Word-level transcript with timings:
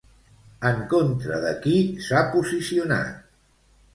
En 0.69 0.79
contra 0.93 1.41
de 1.43 1.51
qui 1.65 1.75
s'ha 2.07 2.25
posicionat? 2.37 3.23